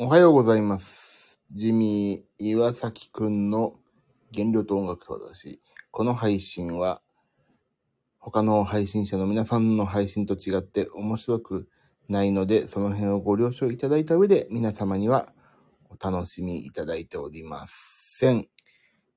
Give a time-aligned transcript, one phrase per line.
[0.00, 1.40] おはようございます。
[1.50, 3.74] ジミー岩崎くんの
[4.32, 5.60] 原料と音楽と私。
[5.90, 7.02] この配信は
[8.20, 11.68] 他の配信者の皆さんの配信と違って面白く
[12.08, 15.32] ないので、その辺をご了承いただいた上で皆様には
[15.90, 18.46] お楽しみいただいておりません。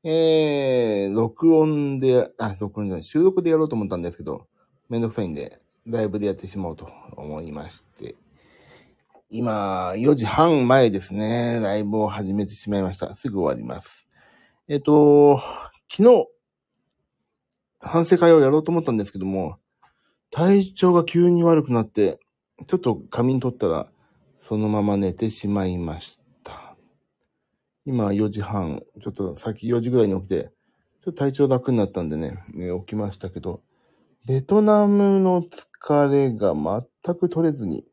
[0.03, 4.47] えー、録音で、あ、録音じゃない、収録でやろうと思ったんですけど、
[4.89, 8.15] めんどくさいんで、ライブでやってしまおうと思いまして、
[9.33, 11.61] 今、4時半前ですね。
[11.61, 13.15] ライブを始めてしまいました。
[13.15, 14.05] すぐ終わります。
[14.67, 15.39] えっ、と、
[15.89, 16.27] 昨日、
[17.79, 19.55] 反省会をやろうと思ったんですけども、
[20.31, 22.19] 体調が急に悪くなって、
[22.65, 23.87] ちょっと仮眠取ったら、
[24.37, 26.75] そのまま寝てしまいました。
[27.85, 30.51] 今4時半、ちょっと先4時ぐらいに起きて、
[30.99, 33.61] ちょっと体調楽になったんでね、ね起きましたけど、
[34.27, 37.85] ベトナムの疲れが全く取れずに、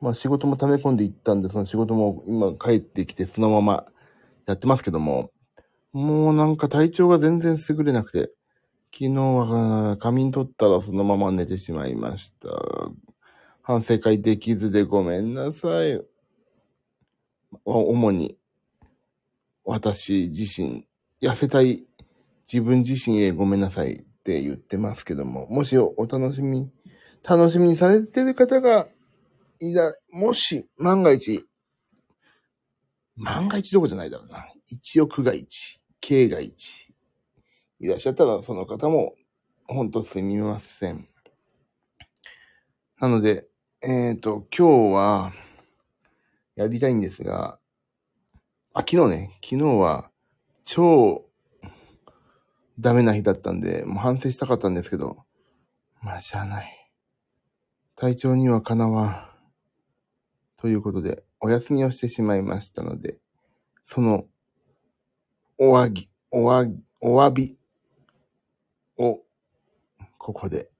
[0.00, 3.86] まあ仕事も溜め込んでいったんで、その仕事も今帰ってきてそのまま
[4.46, 5.30] やってますけども、
[5.92, 8.30] もうなんか体調が全然優れなくて、
[8.92, 12.48] 昨日は仮眠取ったらそのまま寝てしまいました。
[13.62, 16.00] 反省会できずでごめんなさい。
[17.64, 18.38] 主に、
[19.64, 20.86] 私自身、
[21.20, 21.84] 痩せたい
[22.50, 26.70] 自分自身へごめんなさいって言ってますけども、もしお楽しみ、
[27.28, 28.88] 楽しみにされてる方が
[29.60, 31.46] いた、もし、万が一、
[33.16, 34.46] 万が一どこじゃないだろうな。
[34.66, 36.94] 一億が一、K が一、
[37.80, 39.14] いらっしゃったら、その方も、
[39.66, 41.08] ほんとすみません。
[43.00, 43.48] なので、
[43.82, 45.32] えっ、と、今日は、
[46.54, 47.58] やりたいんですが、
[48.72, 50.10] あ、昨日ね、昨日は、
[50.64, 51.26] 超、
[52.78, 55.24] ダメな日だったんで、もう反省したかったんですけど、
[56.02, 56.90] まあ、しゃあない。
[57.94, 59.35] 体調にはかなわん。
[60.56, 63.18] ということで、お休みをしてしまいましたので、
[63.84, 64.24] その、
[65.58, 66.66] おわぎ、おわ、
[67.00, 67.58] お詫び
[68.98, 69.20] を、
[70.18, 70.70] ここで、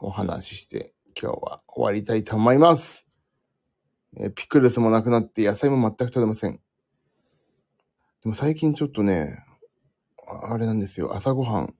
[0.00, 3.06] お話しして、今日は終わりたいと思います。
[4.16, 6.52] えピクルスもなくなって、野菜も全く取れません。
[6.52, 9.44] でも最近ちょっとね、
[10.42, 11.74] あれなんですよ、朝ごはん。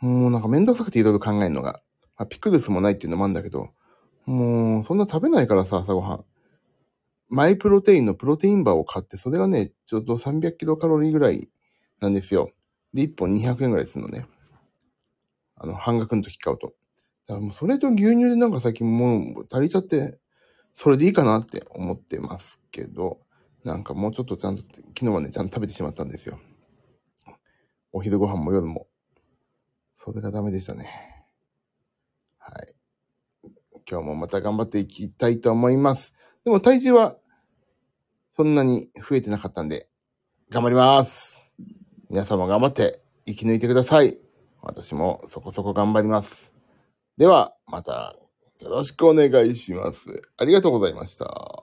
[0.00, 1.80] もうなんかめんどくさくていろいろ考えるのが。
[2.16, 3.70] あ、ピクルスもないっていうのもあるんだけど、
[4.28, 6.24] もう、そんな食べないからさ、朝ごはん。
[7.30, 11.48] マイプロテインのプロテインバーを買って、それがね、ちょうど300キロカロリーぐらい
[12.00, 12.50] なんですよ。
[12.92, 14.26] で、1本200円ぐらいするのね。
[15.56, 16.74] あの、半額の時買うと。
[17.26, 20.18] だからもうそれと牛乳でなんか最近もう足りちゃって、
[20.74, 23.20] それでいいかなって思ってますけど、
[23.64, 26.38] なんかもうちょっとちゃんと、昨日はね、ちゃんと食べてしまったんですよ。
[27.92, 28.88] お昼ご飯も夜も。
[29.96, 31.17] それがダメでしたね。
[33.90, 36.12] 今日もまた頑張っていきたいと思います。
[36.44, 37.16] でも体重は
[38.36, 39.88] そんなに増えてなかったんで、
[40.50, 41.40] 頑張ります。
[42.10, 44.18] 皆様頑張って生き抜いてください。
[44.62, 46.52] 私もそこそこ頑張ります。
[47.16, 48.14] では、また
[48.60, 50.22] よろしくお願いします。
[50.36, 51.57] ありがとうございました。